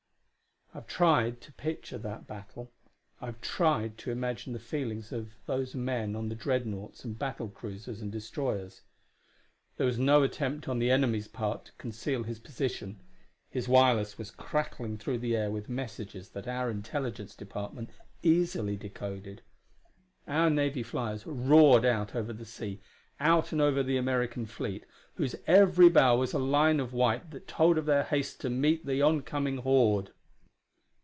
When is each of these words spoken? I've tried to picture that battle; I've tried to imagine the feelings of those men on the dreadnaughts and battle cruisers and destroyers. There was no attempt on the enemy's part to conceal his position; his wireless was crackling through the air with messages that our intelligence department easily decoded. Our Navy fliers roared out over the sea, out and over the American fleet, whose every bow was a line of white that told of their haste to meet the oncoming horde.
I've 0.73 0.87
tried 0.87 1.41
to 1.41 1.51
picture 1.51 1.97
that 1.97 2.27
battle; 2.27 2.71
I've 3.19 3.41
tried 3.41 3.97
to 3.97 4.11
imagine 4.11 4.53
the 4.53 4.59
feelings 4.59 5.11
of 5.11 5.31
those 5.45 5.75
men 5.75 6.15
on 6.15 6.29
the 6.29 6.35
dreadnaughts 6.35 7.03
and 7.03 7.19
battle 7.19 7.49
cruisers 7.49 8.01
and 8.01 8.09
destroyers. 8.09 8.81
There 9.75 9.85
was 9.85 9.99
no 9.99 10.23
attempt 10.23 10.69
on 10.69 10.79
the 10.79 10.89
enemy's 10.89 11.27
part 11.27 11.65
to 11.65 11.71
conceal 11.73 12.23
his 12.23 12.39
position; 12.39 13.01
his 13.49 13.67
wireless 13.67 14.17
was 14.17 14.31
crackling 14.31 14.97
through 14.97 15.17
the 15.17 15.35
air 15.35 15.51
with 15.51 15.67
messages 15.67 16.29
that 16.29 16.47
our 16.47 16.69
intelligence 16.71 17.35
department 17.35 17.89
easily 18.23 18.77
decoded. 18.77 19.41
Our 20.25 20.49
Navy 20.49 20.83
fliers 20.83 21.25
roared 21.25 21.83
out 21.83 22.15
over 22.15 22.31
the 22.31 22.45
sea, 22.45 22.79
out 23.19 23.51
and 23.51 23.59
over 23.59 23.83
the 23.83 23.97
American 23.97 24.45
fleet, 24.45 24.85
whose 25.15 25.35
every 25.47 25.89
bow 25.89 26.15
was 26.15 26.31
a 26.31 26.39
line 26.39 26.79
of 26.79 26.93
white 26.93 27.31
that 27.31 27.45
told 27.45 27.77
of 27.77 27.85
their 27.87 28.03
haste 28.05 28.39
to 28.39 28.49
meet 28.49 28.85
the 28.85 29.01
oncoming 29.01 29.57
horde. 29.57 30.11